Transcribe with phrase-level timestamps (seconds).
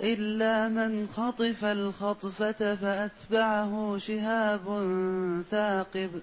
[0.00, 4.64] إلا من خطف الخطفة فأتبعه شهاب
[5.50, 6.22] ثاقب.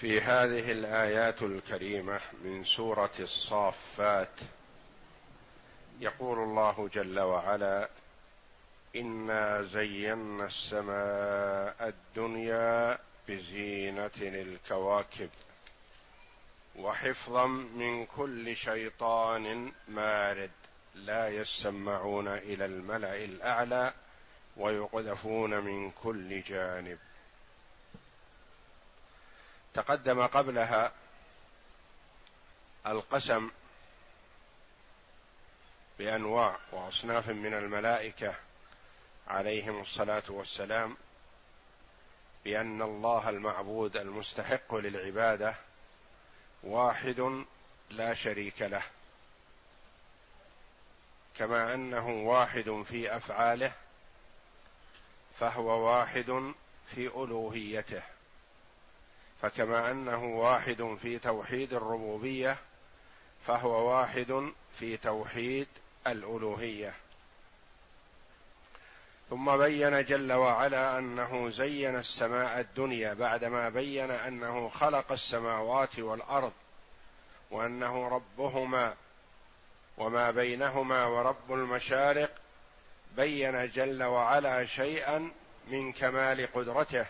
[0.00, 4.40] في هذه الآيات الكريمة من سورة الصافات
[6.00, 7.88] يقول الله جل وعلا
[8.96, 12.98] إنا زينا السماء الدنيا
[13.28, 15.30] بزينة الكواكب.
[16.76, 20.50] وحفظا من كل شيطان مارد.
[20.94, 23.92] لا يسمعون إلى الملأ الأعلى
[24.56, 26.98] ويقذفون من كل جانب.
[29.74, 30.92] تقدم قبلها
[32.86, 33.50] القسم
[35.98, 38.34] بأنواع وأصناف من الملائكة
[39.28, 40.96] عليهم الصلاة والسلام
[42.44, 45.54] بأن الله المعبود المستحق للعبادة
[46.64, 47.44] واحد
[47.90, 48.82] لا شريك له
[51.38, 53.72] كما أنه واحد في أفعاله
[55.40, 56.52] فهو واحد
[56.94, 58.02] في ألوهيته
[59.42, 62.56] فكما أنه واحد في توحيد الربوبية
[63.46, 65.68] فهو واحد في توحيد
[66.06, 66.94] الألوهية.
[69.34, 76.52] ثم بين جل وعلا أنه زين السماء الدنيا بعدما بين أنه خلق السماوات والأرض
[77.50, 78.94] وأنه ربهما
[79.98, 82.30] وما بينهما ورب المشارق
[83.16, 85.30] بين جل وعلا شيئا
[85.68, 87.06] من كمال قدرته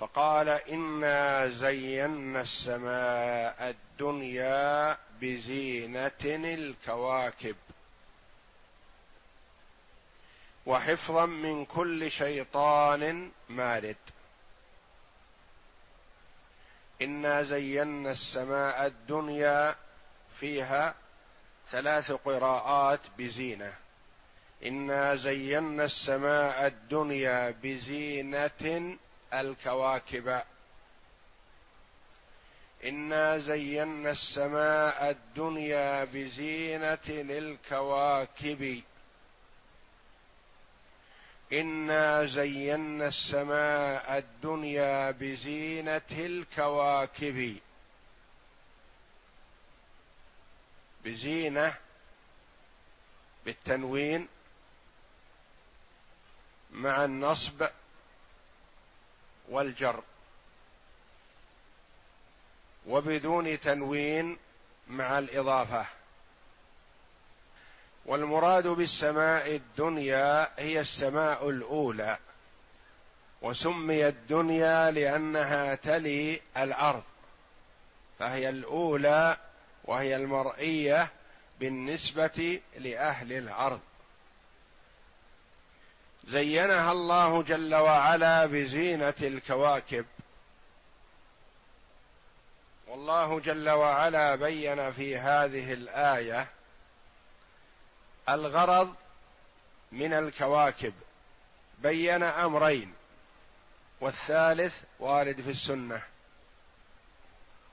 [0.00, 7.56] فقال إنا زينا السماء الدنيا بزينة الكواكب.
[10.66, 13.96] وحفظا من كل شيطان مارد.
[17.02, 19.76] إنا زينا السماء الدنيا
[20.40, 20.94] فيها
[21.70, 23.74] ثلاث قراءات بزينة.
[24.66, 28.96] إنا زينا السماء الدنيا بزينة
[29.34, 30.42] الكواكب.
[32.84, 38.82] إنا زينا السماء الدنيا بزينة الكواكب
[41.52, 47.56] انا زينا السماء الدنيا بزينه الكواكب.
[51.04, 51.76] بزينه
[53.44, 54.28] بالتنوين
[56.70, 57.66] مع النصب
[59.48, 60.02] والجر.
[62.86, 64.38] وبدون تنوين
[64.88, 65.86] مع الإضافة.
[68.06, 72.18] والمراد بالسماء الدنيا هي السماء الأولى
[73.42, 77.02] وسميت الدنيا لأنها تلي الأرض
[78.18, 79.36] فهي الأولى
[79.84, 81.10] وهي المرئية
[81.60, 83.80] بالنسبة لأهل الأرض.
[86.24, 90.06] زينها الله جل وعلا بزينة الكواكب.
[92.88, 96.55] والله جل وعلا بين في هذه الآية
[98.28, 98.94] الغرض
[99.92, 100.94] من الكواكب.
[101.78, 102.94] بين أمرين.
[104.00, 106.02] والثالث وارد في السنة.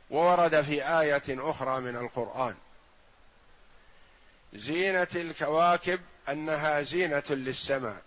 [0.10, 2.56] وورد في آية أخرى من القرآن.
[4.54, 8.02] زينة الكواكب أنها زينة للسماء.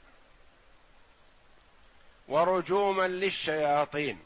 [2.28, 4.19] ورجوما للشياطين.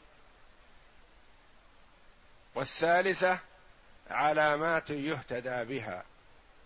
[2.55, 3.39] والثالثة
[4.09, 6.10] علامات يهتدى بها.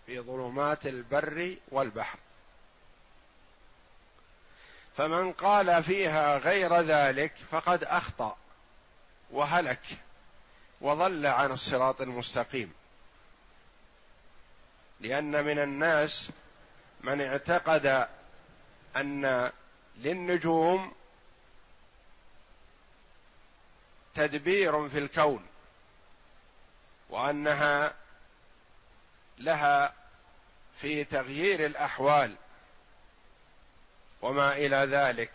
[0.06, 2.18] في ظلمات البر والبحر.
[4.96, 8.36] فمن قال فيها غير ذلك فقد أخطأ
[9.30, 9.82] وهلك
[10.80, 12.72] وضل عن الصراط المستقيم.
[15.00, 16.30] لأن من الناس
[17.00, 18.08] من اعتقد
[18.96, 19.50] أن
[19.96, 20.92] للنجوم
[24.14, 25.46] تدبير في الكون
[27.10, 27.94] وأنها
[29.38, 29.94] لها
[30.80, 32.34] في تغيير الأحوال
[34.22, 35.32] وما إلى ذلك.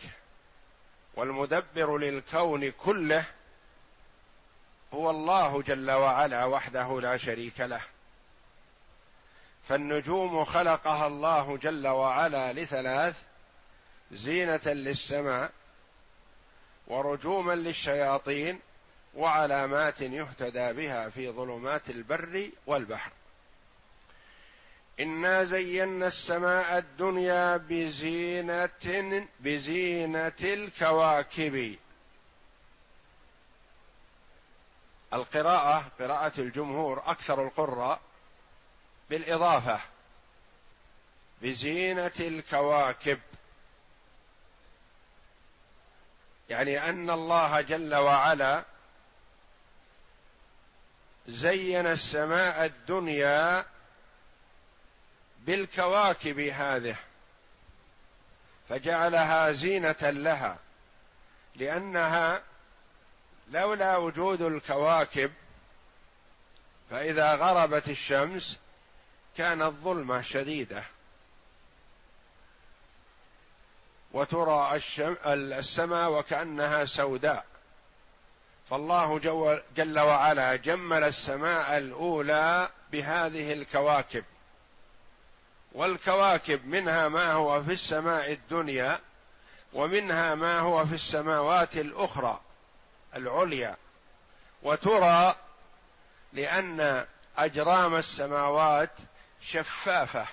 [1.15, 3.25] والمدبر للكون كله
[4.93, 7.81] هو الله جل وعلا وحده لا شريك له.
[9.67, 13.15] فالنجوم خلقها الله جل وعلا لثلاث
[14.11, 15.51] زينة للسماء
[16.87, 18.59] ورجوما للشياطين
[19.15, 23.11] وعلامات يهتدى بها في ظلمات البر والبحر.
[24.99, 31.75] إنا زينا السماء الدنيا بزينة بزينة الكواكب.
[35.13, 37.99] القراءة قراءة الجمهور أكثر القراء
[39.09, 39.79] بالإضافة.
[41.41, 43.19] بزينة الكواكب.
[46.49, 48.63] يعني أن الله جل وعلا
[51.27, 53.65] زين السماء الدنيا
[55.45, 56.95] بالكواكب هذه
[58.69, 60.57] فجعلها زينة لها
[61.55, 62.41] لأنها
[63.51, 65.31] لولا وجود الكواكب
[66.91, 68.59] فإذا غربت الشمس
[69.37, 70.83] كانت ظلمة شديدة.
[74.13, 74.81] وترى
[75.27, 77.45] السماء وكأنها سوداء.
[78.69, 79.19] فالله
[79.75, 84.23] جل وعلا جمل السماء الأولى بهذه الكواكب.
[85.71, 88.99] والكواكب منها ما هو في السماء الدنيا
[89.73, 92.39] ومنها ما هو في السماوات الأخرى
[93.15, 93.75] العليا.
[94.63, 95.35] وترى
[96.33, 97.05] لأن
[97.37, 98.91] أجرام السماوات
[99.41, 100.25] شفافة.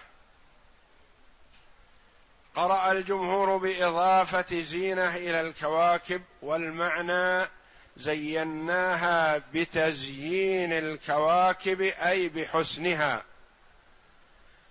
[2.57, 7.49] قرأ الجمهور بإضافة زينة إلى الكواكب والمعنى
[7.97, 13.23] زيناها بتزيين الكواكب أي بحسنها.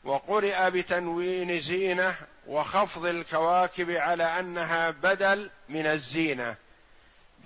[0.04, 2.16] وقرئ بتنوين زينة
[2.48, 6.56] وخفض الكواكب على أنها بدل من الزينة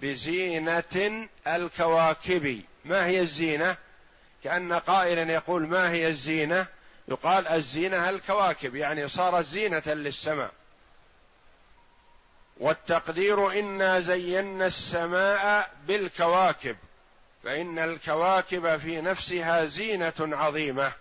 [0.02, 3.78] بزينة الكواكب ما هي الزينة؟
[4.44, 6.68] كأن قائلا يقول ما هي الزينة؟
[7.08, 10.52] يقال الزينة الكواكب يعني صارت زينة للسماء
[12.58, 16.78] والتقدير إنا زينا السماء بالكواكب
[17.44, 20.94] فإن الكواكب في نفسها زينة عظيمة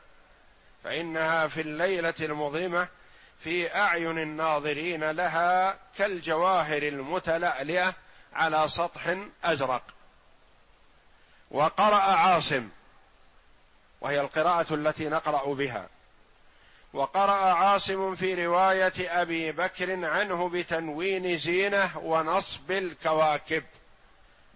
[0.85, 2.89] فإنها في الليلة المظلمة
[3.45, 7.95] في أعين الناظرين لها كالجواهر المتلألئة
[8.33, 9.83] على سطح أزرق.
[11.51, 12.69] وقرأ عاصم
[14.01, 15.89] وهي القراءة التي نقرأ بها.
[16.93, 23.65] وقرأ عاصم في رواية أبي بكر عنه بتنوين زينة ونصب الكواكب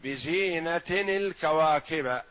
[0.03, 2.23] بزينة الكواكب.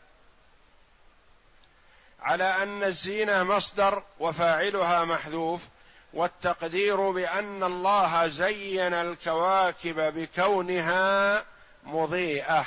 [2.24, 5.60] على أن الزينة مصدر وفاعلها محذوف
[6.12, 11.44] والتقدير بأن الله زين الكواكب بكونها
[11.84, 12.66] مضيئة.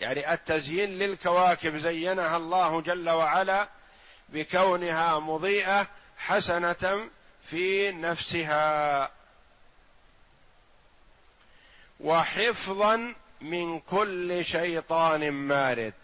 [0.00, 3.68] يعني التزيين للكواكب زينها الله جل وعلا
[4.28, 5.86] بكونها مضيئة
[6.18, 7.08] حسنة
[7.42, 9.10] في نفسها.
[12.00, 15.94] وحفظا من كل شيطان مارد.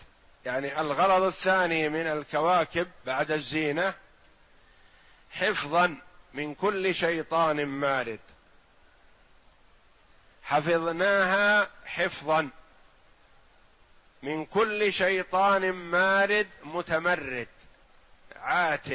[0.46, 3.94] يعني الغرض الثاني من الكواكب بعد الزينة
[5.30, 5.96] حفظا
[6.34, 8.20] من كل شيطان مارد.
[10.42, 12.48] حفظناها حفظا
[14.22, 17.48] من كل شيطان مارد متمرد
[18.36, 18.86] عات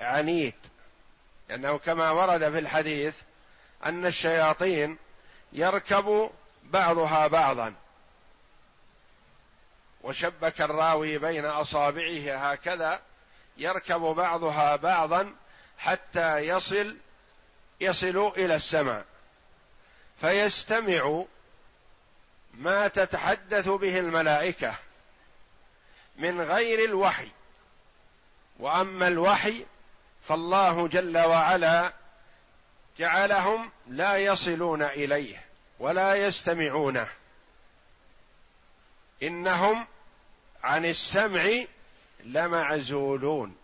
[0.00, 0.54] عنيد
[1.48, 3.14] لأنه كما ورد في الحديث
[3.84, 4.98] أن الشياطين
[5.52, 6.30] يركب
[6.64, 7.74] بعضها بعضا.
[10.02, 13.00] وشبك الراوي بين أصابعه هكذا
[13.56, 15.34] يركب بعضها بعضا
[15.78, 16.96] حتى يصل
[17.80, 19.04] يصل إلى السماء.
[20.20, 21.24] فيستمع
[22.54, 24.74] ما تتحدث به الملائكة
[26.16, 27.28] من غير الوحي.
[28.58, 29.66] وأما الوحي
[30.22, 31.92] فالله جل وعلا
[32.98, 35.44] جعلهم لا يصلون إليه
[35.78, 37.08] ولا يستمعونه.
[39.22, 39.86] إنهم
[40.62, 41.44] عن السمع
[42.24, 43.56] لمعزولون.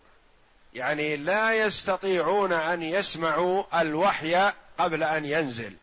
[0.73, 5.75] يعني لا يستطيعون أن يسمعوا الوحي قبل أن ينزل.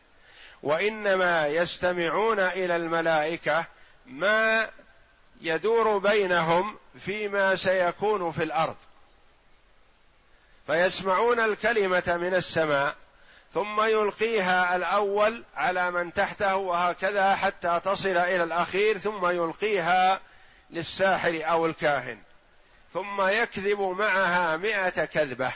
[0.63, 3.65] وإنما يستمعون إلى الملائكة
[4.05, 4.69] ما
[5.41, 8.75] يدور بينهم فيما سيكون في الأرض.
[10.67, 12.95] فيسمعون الكلمة من السماء
[13.53, 20.19] ثم يلقيها الأول على من تحته وهكذا حتى تصل إلى الأخير ثم يلقيها
[20.69, 22.17] للساحر أو الكاهن.
[22.93, 25.51] ثم يكذب معها مئة كذبة.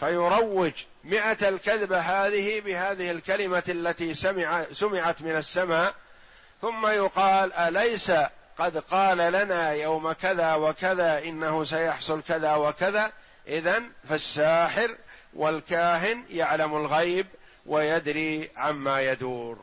[0.00, 0.72] فيروج
[1.04, 5.94] مئة الكذبة هذه بهذه الكلمة التي سمع سمعت من السماء.
[6.62, 8.12] ثم يقال أليس
[8.58, 13.12] قد قال لنا يوم كذا وكذا إنه سيحصل كذا وكذا؟
[13.48, 14.96] إذا فالساحر
[15.36, 17.26] والكاهن يعلم الغيب
[17.66, 19.58] ويدري عما يدور.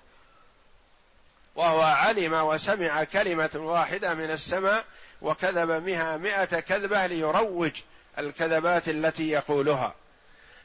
[1.56, 4.86] وهو علم وسمع كلمة واحدة من السماء
[5.22, 7.72] وكذب بها مئة كذبة ليروج
[8.20, 9.96] الكذبات التي يقولها.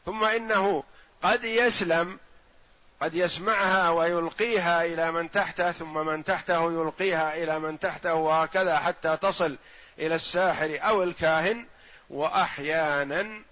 [0.06, 0.84] ثم إنه
[1.22, 2.18] قد يسلم
[3.00, 9.16] قد يسمعها ويلقيها إلى من تحته ثم من تحته يلقيها إلى من تحته وهكذا حتى
[9.16, 9.58] تصل
[9.98, 11.66] إلى الساحر أو الكاهن
[12.10, 13.42] وأحيانا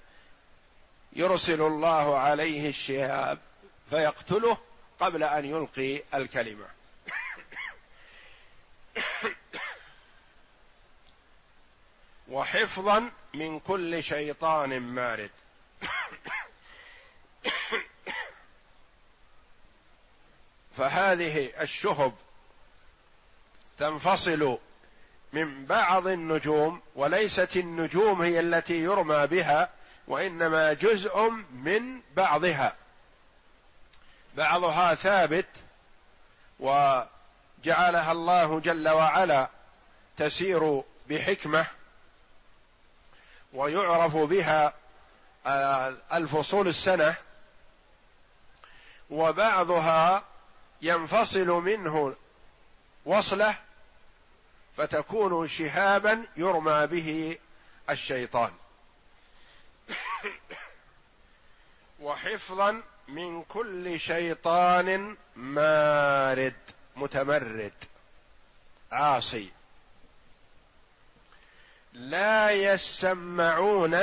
[1.17, 3.39] يرسل الله عليه الشهاب
[3.91, 4.59] فيقتله
[5.01, 6.67] قبل أن يلقي الكلمة.
[12.29, 15.31] وحفظا من كل شيطان مارد.
[20.77, 22.15] فهذه الشهب
[23.79, 24.59] تنفصل
[25.33, 29.76] من بعض النجوم وليست النجوم هي التي يرمى بها
[30.09, 32.77] وإنما جزء من بعضها.
[34.37, 35.47] بعضها ثابت
[36.61, 39.49] وجعلها الله جل وعلا
[40.17, 41.67] تسير بحكمة
[43.53, 44.75] ويعرف بها
[45.47, 47.15] آه، الفصول السنة.
[49.11, 50.25] وبعضها
[50.83, 52.17] ينفصل منه
[53.05, 53.59] وصلة
[54.77, 57.39] فتكون شهابا يرمى به
[57.91, 58.53] الشيطان.
[62.01, 66.55] وحفظا من كل شيطان مارد
[66.97, 67.73] متمرد
[68.93, 69.51] عاصي.
[71.93, 73.95] لا يسمعون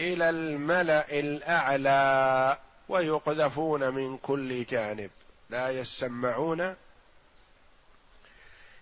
[0.00, 2.58] إلى الملأ الأعلى
[2.88, 5.10] ويقذفون من كل جانب.
[5.50, 6.76] لا يسمعون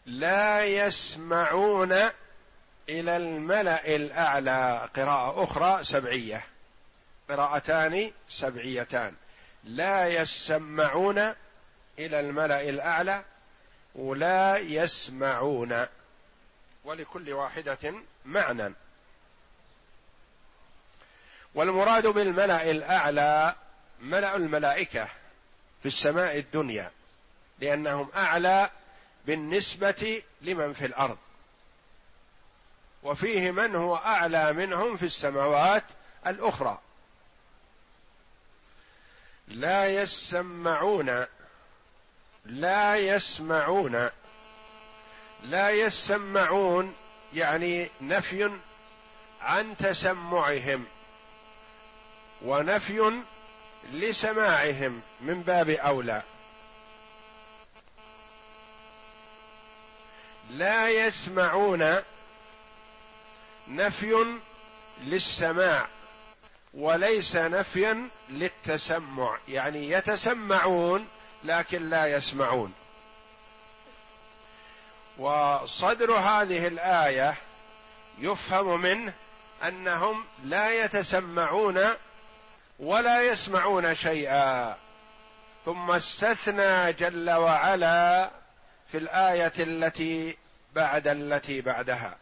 [0.07, 1.93] لا يسمعون
[2.89, 4.91] إلى الملأ الأعلى.
[4.97, 6.54] قراءة أخرى سبعية.
[7.29, 9.15] قراءتان سبعيتان.
[9.65, 11.19] لا يسمعون
[11.99, 13.25] إلى الملأ الأعلى
[13.95, 15.87] ولا يسمعون.
[16.85, 18.75] ولكل واحدة معنى.
[21.55, 23.55] والمراد بالملأ الأعلى
[24.01, 25.09] ملأ الملائكة
[25.83, 26.91] في السماء الدنيا
[27.61, 28.71] لأنهم أعلى
[29.27, 31.19] بالنسبة لمن في الأرض.
[33.03, 35.85] وفيه من هو أعلى منهم في السماوات
[36.27, 36.81] الأخرى.
[39.49, 41.27] لا يسمعون
[42.45, 44.11] لا يسمعون
[45.43, 46.95] لا يسمعون
[47.35, 48.51] يعني نفي
[49.41, 50.87] عن تسمعهم
[52.43, 53.23] ونفي
[53.93, 56.23] لسماعهم من باب أولى.
[60.51, 62.03] لا يسمعون
[63.69, 64.27] نفي
[65.01, 65.89] للسماع.
[66.77, 69.39] وليس نفيا للتسمع.
[69.49, 71.09] يعني يتسمعون
[71.45, 72.75] لكن لا يسمعون.
[75.19, 77.35] وصدر هذه الآية
[78.19, 79.13] يفهم منه
[79.69, 81.81] أنهم لا يتسمعون
[82.79, 84.77] ولا يسمعون شيئا.
[85.65, 88.31] ثم استثنى جل وعلا
[88.93, 90.37] في الآية التي
[90.75, 92.17] بعد التي بعدها.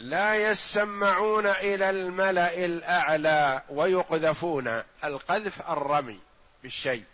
[0.00, 4.82] لا يسمعون إلى الملأ الأعلى ويقذفون.
[5.04, 6.20] القذف الرمي
[6.62, 7.04] بالشيء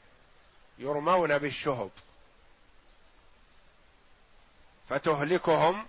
[0.78, 1.90] يرمون بالشهب.
[4.88, 5.86] فتهلكهم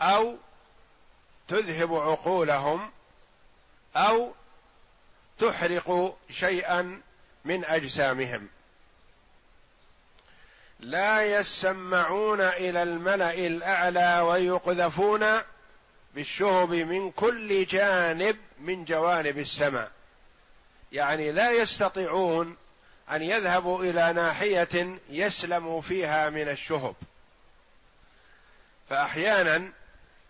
[0.00, 0.36] أو
[1.48, 2.90] تذهب عقولهم
[3.96, 4.32] أو
[5.38, 7.00] تحرق شيئا
[7.44, 8.48] من أجسامهم.
[10.80, 15.42] لا يسمعون إلى الملأ الأعلى ويقذفون
[16.14, 19.90] بالشهب من كل جانب من جوانب السماء.
[20.92, 22.56] يعني لا يستطيعون
[23.10, 26.94] أن يذهبوا إلى ناحية يسلموا فيها من الشهب.
[28.90, 29.72] فأحيانا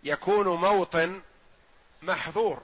[0.05, 1.21] يكون موطن
[2.03, 2.62] محظور.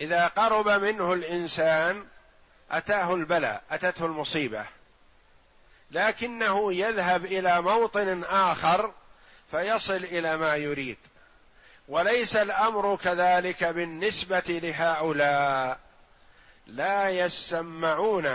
[0.00, 2.06] إذا قرب منه الإنسان
[2.70, 4.66] أتاه البلاء أتته المصيبة.
[5.90, 8.92] لكنه يذهب إلى موطن آخر
[9.50, 10.98] فيصل إلى ما يريد.
[11.88, 15.78] وليس الأمر كذلك بالنسبة لهؤلاء.
[16.66, 18.26] لا يسمعون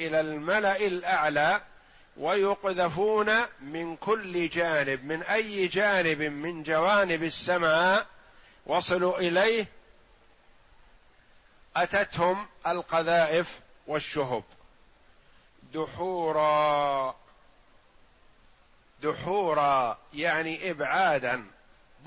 [0.00, 1.60] إلى الملأ الأعلى
[2.16, 8.06] ويقذفون من كل جانب من أي جانب؟ من جوانب السماء.
[8.66, 9.66] وصلوا إليه
[11.76, 14.44] أتتهم القذائف والشهب.
[15.74, 17.16] دحورا
[19.02, 21.55] دحورا يعني إبعادا.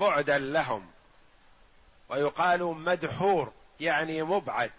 [0.00, 0.90] بعدا لهم.
[2.08, 4.72] ويقال مدحور يعني مبعد.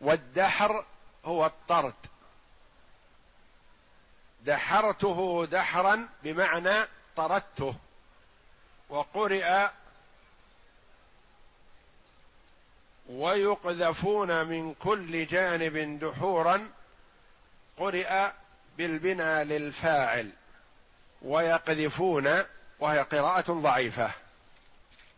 [0.00, 0.84] والدحر
[1.24, 1.94] هو الطرد.
[4.44, 7.74] دحرته دحرا بمعنى طردته.
[8.88, 9.68] وقرئ
[13.08, 16.70] ويقذفون من كل جانب دحورا
[17.76, 18.30] قرئ
[18.78, 20.30] بالبناء للفاعل
[21.22, 22.44] ويقذفون
[22.80, 24.10] وهي قراءة ضعيفة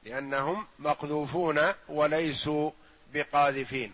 [0.04, 2.70] لأنهم مقذوفون وليسوا
[3.14, 3.92] بقاذفين.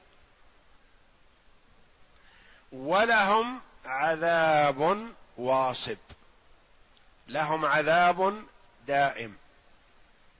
[2.72, 5.96] ولهم عذاب واصب
[7.28, 8.44] لهم عذاب
[8.86, 9.36] دائم.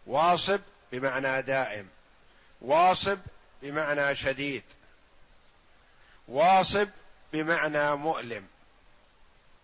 [0.07, 0.61] واصب
[0.93, 1.89] بمعنى دائم
[2.61, 3.19] واصب
[3.63, 4.63] بمعنى شديد
[6.29, 6.89] واصب
[7.33, 8.47] بمعنى مؤلم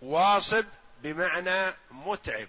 [0.03, 0.65] واصب
[1.03, 2.49] بمعنى متعب.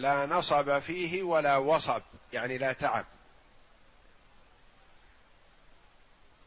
[0.00, 2.02] لا نصب فيه ولا وصب
[2.32, 3.04] يعني لا تعب.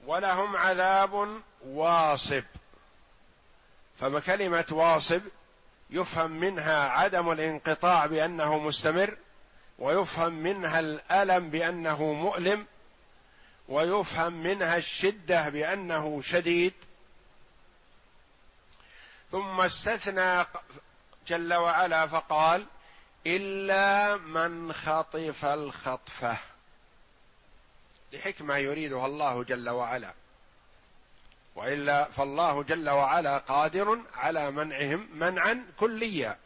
[0.06, 2.44] ولهم عذاب واصب.
[4.00, 5.22] فكلمة واصب
[5.90, 9.18] يفهم منها عدم الانقطاع بأنه مستمر
[9.80, 12.66] ويفهم منها الألم بأنه مؤلم
[13.68, 16.74] ويفهم منها الشدة بأنه شديد.
[19.32, 20.46] ثم استثنى
[21.28, 22.66] جل وعلا فقال
[23.28, 26.38] إلا من خطف الخطفة.
[28.14, 30.14] لحكمة يريدها الله جل وعلا.
[31.56, 36.38] وإلا فالله جل وعلا قادر على منعهم منعا كليا.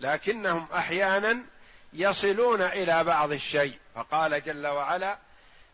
[0.00, 1.38] لكنهم أحيانا
[1.92, 3.78] يصلون إلى بعض الشيء.
[3.94, 5.18] فقال جل وعلا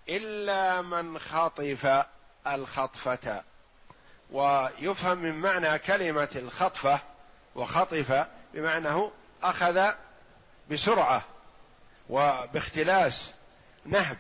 [0.09, 2.05] إلا من خطف
[2.47, 3.43] الخطفة.
[4.31, 7.01] ويفهم من معنى كلمة الخطفة
[7.55, 9.11] وخطف بمعنى
[9.43, 9.93] أخذ
[10.71, 11.25] بسرعة
[12.09, 13.33] وباختلاس
[13.85, 14.19] نهب.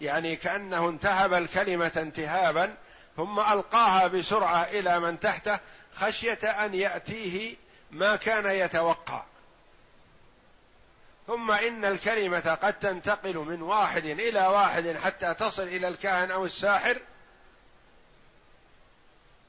[0.00, 2.74] يعني كأنه انتهب الكلمة انتهابا
[3.16, 5.60] ثم ألقاها بسرعة إلى من تحته
[5.94, 7.56] خشية أن يأتيه
[7.90, 9.22] ما كان يتوقع.
[11.26, 16.98] ثم إن الكلمة قد تنتقل من واحد إلى واحد حتى تصل إلى الكاهن أو الساحر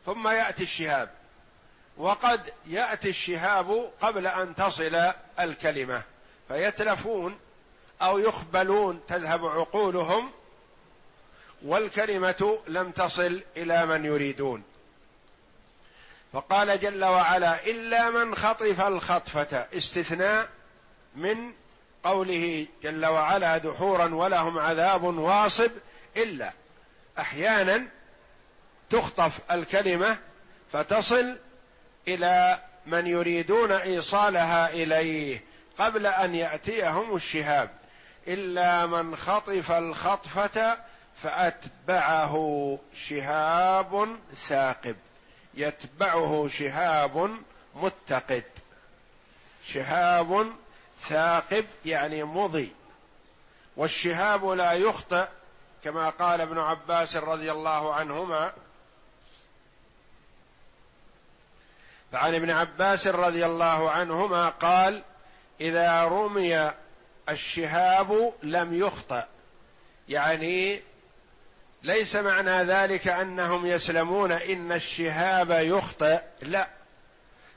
[0.05, 1.09] ثم يأتي الشهاب.
[1.97, 6.03] وقد يأتي الشهاب قبل أن تصل الكلمة.
[6.49, 7.37] فيتلفون
[8.01, 10.31] أو يخبلون تذهب عقولهم
[11.65, 14.63] والكلمة لم تصل إلى من يريدون.
[16.33, 20.49] فقال جل وعلا إلا من خطف الخطفة استثناء
[21.15, 21.53] من
[22.03, 25.71] قوله جل وعلا دحورا ولهم عذاب واصب
[26.17, 26.53] إلا
[27.19, 27.87] أحيانا
[28.89, 30.17] تخطف الكلمة
[30.73, 31.37] فتصل
[32.07, 35.48] إلى من يريدون إيصالها إليه.
[35.79, 37.69] قبل أن يأتيهم الشهاب
[38.27, 40.77] إلا من خطف الخطفة
[41.23, 44.95] فأتبعه شهاب ثاقب.
[45.53, 47.37] يتبعه شهاب
[47.75, 48.43] متقد.
[49.65, 50.53] شهاب
[51.01, 52.71] ثاقب يعني مضي.
[53.77, 55.27] والشهاب لا يخطئ
[55.83, 58.53] كما قال ابن عباس رضي الله عنهما.
[62.11, 65.03] فعن ابن عباس رضي الله عنهما قال
[65.61, 66.71] إذا رمي
[67.29, 69.27] الشهاب لم يخطأ.
[70.09, 70.81] يعني
[71.83, 76.67] ليس معنى ذلك أنهم يسلمون إن الشهاب يخطئ لا.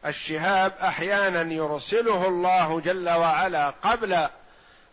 [0.07, 4.29] الشهاب أحيانا يرسله الله جل وعلا قبل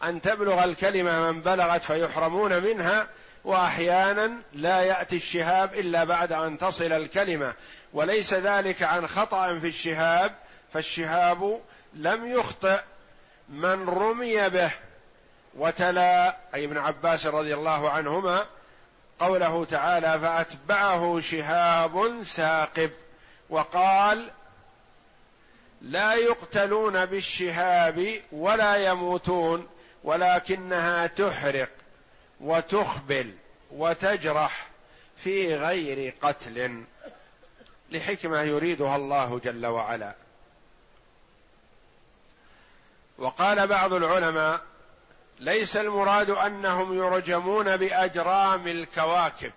[0.04, 3.08] أن تبلغ الكلمة من بلغت فيحرمون منها
[3.44, 7.54] وأحيانا لا يأتي الشهاب إلا بعد أن تصل الكلمة.
[7.94, 10.36] وليس ذلك عن خطأ في الشهاب
[10.74, 11.62] فالشهاب
[11.94, 12.80] لم يخطئ.
[13.50, 14.72] من رمي به
[15.56, 18.46] وتلا أي ابن عباس رضي الله عنهما
[19.20, 22.92] قوله تعالى فأتبعه شهاب ثاقب
[23.50, 24.32] وقال
[25.82, 29.68] لا يقتلون بالشهاب ولا يموتون
[30.04, 31.70] ولكنها تحرق
[32.42, 33.34] وتخبل
[33.72, 34.68] وتجرح
[35.18, 36.84] في غير قتل.
[37.92, 40.14] لحكمة يريدها الله جل وعلا.
[43.20, 44.62] وقال بعض العلماء
[45.40, 49.52] ليس المراد أنهم يرجمون بأجرام الكواكب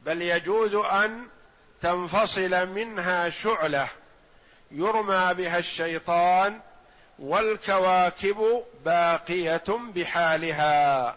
[0.00, 1.26] بل يجوز أن
[1.80, 3.88] تنفصل منها شعلة
[4.70, 6.60] يرمى بها الشيطان
[7.18, 11.16] والكواكب باقية بحالها.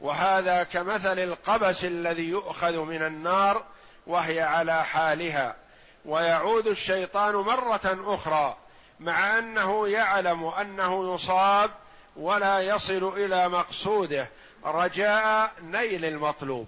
[0.00, 3.64] وهذا كمثل القبس الذي يؤخذ من النار
[4.06, 5.56] وهي على حالها
[6.04, 8.56] ويعود الشيطان مرة أخرى
[9.00, 11.70] مع أنه يعلم أنه يصاب
[12.16, 14.28] ولا يصل إلى مقصوده.
[14.64, 16.66] رجاء نيل المطلوب.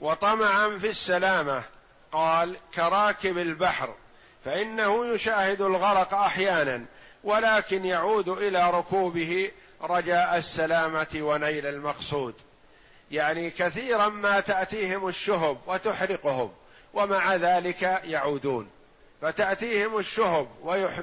[0.00, 1.62] وطمعا في السلامة.
[2.12, 3.94] قال كراكب البحر.
[4.44, 6.84] فإنه يشاهد الغرق أحيانا
[7.24, 9.50] ولكن يعود إلى ركوبه
[9.82, 12.34] رجاء السلامة ونيل المقصود.
[13.10, 16.52] يعني كثيرا ما تأتيهم الشهب وتحرقهم
[16.94, 18.70] ومع ذلك يعودون.
[19.24, 20.48] فتأتيهم الشهب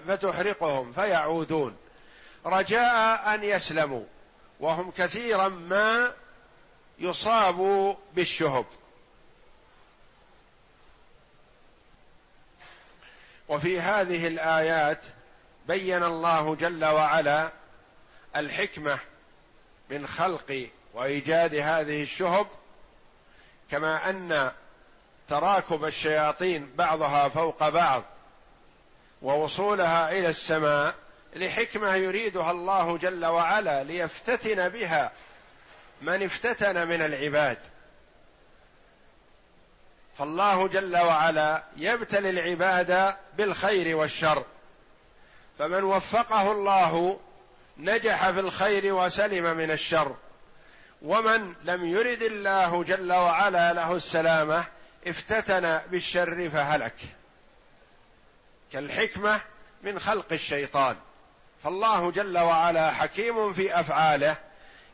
[0.07, 1.77] فتحرقهم فيعودون.
[2.45, 4.03] رجاء أن يسلموا
[4.60, 6.13] وهم كثيرا ما
[6.99, 8.65] يصابوا بالشهب.
[13.49, 15.01] وفي هذه الآيات
[15.67, 17.51] بين الله جل وعلا
[18.36, 18.99] الحكمة
[19.89, 22.47] من خلق وإيجاد هذه الشهب
[23.71, 24.51] كما أن
[25.31, 28.03] تراكب الشياطين بعضها فوق بعض
[29.21, 30.95] ووصولها إلى السماء
[31.35, 35.11] لحكمة يريدها الله جل وعلا ليفتتن بها
[36.01, 37.57] من افتتن من العباد.
[40.17, 44.45] فالله جل وعلا يبتلي العباد بالخير والشر
[45.59, 47.19] فمن وفقه الله
[47.77, 50.15] نجح في الخير وسلم من الشر
[51.01, 56.95] ومن لم يرد الله جل وعلا له السلامة افتتن بالشر فهلك.
[58.71, 59.41] كالحكمة
[59.83, 60.95] من خلق الشيطان.
[61.63, 64.37] فالله جل وعلا حكيم في أفعاله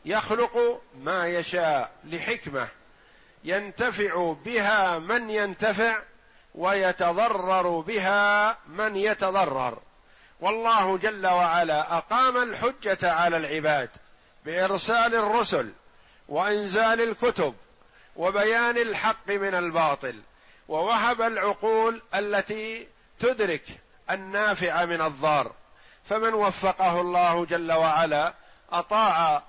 [0.04, 2.68] يخلق ما يشاء لحكمة
[3.44, 6.02] ينتفع بها من ينتفع
[6.54, 9.78] ويتضرر بها من يتضرر.
[10.40, 13.90] والله جل وعلا أقام الحجة على العباد
[14.44, 15.72] بإرسال الرسل
[16.28, 17.54] وإنزال الكتب
[18.18, 20.22] وبيان الحق من الباطل
[20.68, 23.64] ووهب العقول التي تدرك
[24.10, 25.52] النافع من الضار.
[26.04, 28.34] فمن وفقه الله جل وعلا
[28.72, 29.42] أطاع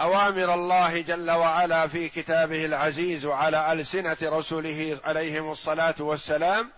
[0.00, 6.70] أوامر الله جل وعلا في كتابه العزيز وعلى ألسنة رسله عليهم الصلاة والسلام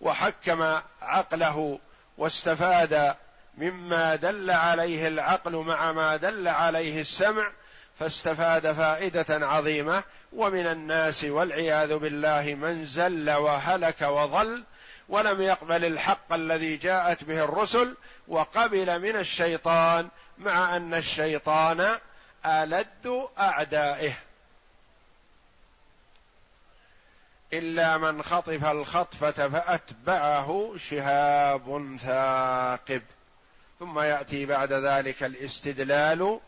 [0.00, 1.78] وحكم عقله
[2.18, 3.14] واستفاد
[3.58, 7.50] مما دل عليه العقل مع ما دل عليه السمع
[8.00, 10.02] فاستفاد فائدة عظيمة.
[10.32, 14.64] ومن الناس والعياذ بالله من زل وهلك وضل
[15.08, 17.96] ولم يقبل الحق الذي جاءت به الرسل
[18.28, 20.08] وقبل من الشيطان
[20.38, 21.98] مع أن الشيطان
[22.46, 24.12] ألد أعدائه.
[27.52, 33.02] إلا من خطف الخطفة فأتبعه شهاب ثاقب.
[33.78, 36.40] ثم يأتي بعد ذلك الاستدلال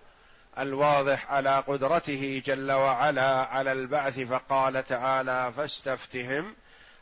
[0.58, 6.54] الواضح على قدرته جل وعلا على البعث فقال تعالى فاستفتهم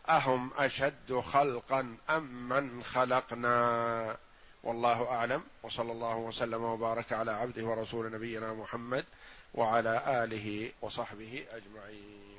[0.09, 4.17] أهم أشد خلقا أم من خلقنا؟
[4.63, 9.05] والله أعلم وصلى الله وسلم وبارك على عبده ورسول نبينا محمد
[9.55, 12.30] وعلى آله وصحبه أجمعين.